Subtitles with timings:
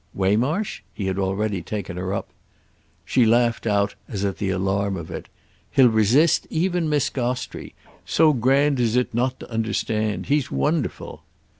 [0.15, 2.27] "Waymarsh?"—he had already taken her up.
[3.05, 5.27] She laughed out as at the alarm of it.
[5.69, 10.25] "He'll resist even Miss Gostrey: so grand is it not to understand.
[10.25, 11.21] He's wonderful."